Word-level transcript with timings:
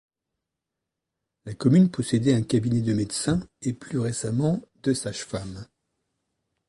La 1.45 1.53
commune 1.53 1.91
possédait 1.91 2.33
un 2.33 2.41
cabinet 2.41 2.81
de 2.81 2.91
médecin 2.91 3.47
et 3.61 3.71
plus 3.73 3.99
récemment 3.99 4.59
de 4.81 4.95
sage 4.95 5.23
femme. 5.25 5.67